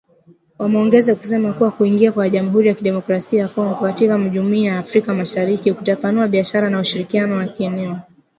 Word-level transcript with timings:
Wameongeza 0.59 1.15
kusema 1.15 1.53
kuwa 1.53 1.71
kuingia 1.71 2.11
kwa 2.11 2.29
Jamhuri 2.29 2.67
ya 2.67 2.73
kidemokrasia 2.73 3.39
ya 3.41 3.47
Kongo 3.47 3.75
katika 3.75 4.29
Jumuiya 4.29 4.73
ya 4.73 4.79
Afrika 4.79 5.13
Mashariki 5.13 5.73
kutapanua 5.73 6.27
biashara 6.27 6.69
na 6.69 6.79
ushirikiano 6.79 7.35
wa 7.35 7.45
kieneo. 7.45 7.99